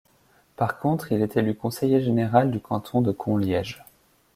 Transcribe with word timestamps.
Par 0.55 0.79
contre, 0.79 1.11
il 1.11 1.21
est 1.21 1.37
élu 1.37 1.53
conseiller 1.53 2.01
général 2.01 2.49
du 2.49 2.59
canton 2.59 3.03
de 3.03 3.11
Conliège. 3.11 3.85